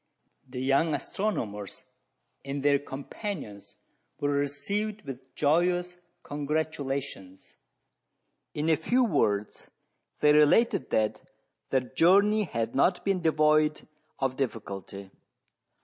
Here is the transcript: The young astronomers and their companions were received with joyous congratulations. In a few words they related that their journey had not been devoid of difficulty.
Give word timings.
The 0.49 0.59
young 0.59 0.95
astronomers 0.95 1.83
and 2.43 2.63
their 2.63 2.79
companions 2.79 3.75
were 4.19 4.31
received 4.31 5.03
with 5.03 5.35
joyous 5.35 5.95
congratulations. 6.23 7.55
In 8.55 8.67
a 8.71 8.75
few 8.75 9.03
words 9.03 9.69
they 10.19 10.33
related 10.33 10.89
that 10.89 11.21
their 11.69 11.81
journey 11.81 12.45
had 12.45 12.73
not 12.73 13.05
been 13.05 13.21
devoid 13.21 13.87
of 14.17 14.37
difficulty. 14.37 15.11